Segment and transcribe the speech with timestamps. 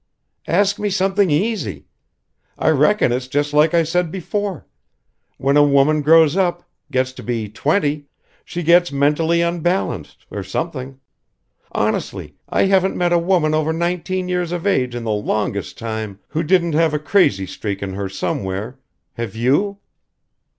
[0.47, 1.85] "Ask me something easy.
[2.57, 4.65] I reckon it's just like I said before:
[5.37, 8.07] when a woman grows up gets to be twenty
[8.43, 10.99] she gets mentally unbalanced or something.
[11.71, 16.17] Honestly, I haven't met a woman over nineteen years of age in the longest time
[16.29, 18.79] who didn't have a crazy streak in her somewhere.
[19.17, 19.77] Have you?"